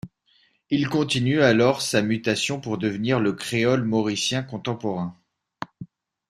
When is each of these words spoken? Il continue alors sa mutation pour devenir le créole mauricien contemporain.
Il 0.71 0.89
continue 0.89 1.43
alors 1.43 1.83
sa 1.83 2.01
mutation 2.01 2.59
pour 2.59 2.79
devenir 2.79 3.19
le 3.19 3.33
créole 3.33 3.83
mauricien 3.83 4.41
contemporain. 4.41 5.15